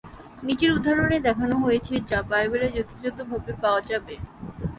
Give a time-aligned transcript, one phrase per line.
[0.43, 4.15] নিচের উদাহরণে, দেখানো হয়েছে যা বাইবেলে যথাযথভাবে পাওয়া যাবে।